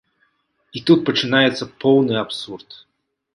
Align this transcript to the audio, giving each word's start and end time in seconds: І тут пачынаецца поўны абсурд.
І 0.79 0.81
тут 0.89 1.03
пачынаецца 1.09 1.67
поўны 1.85 2.19
абсурд. 2.23 2.69